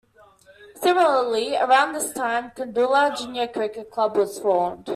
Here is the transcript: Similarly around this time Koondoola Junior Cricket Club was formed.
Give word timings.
Similarly 0.81 1.55
around 1.55 1.93
this 1.93 2.11
time 2.11 2.49
Koondoola 2.55 3.15
Junior 3.15 3.45
Cricket 3.47 3.91
Club 3.91 4.17
was 4.17 4.39
formed. 4.39 4.89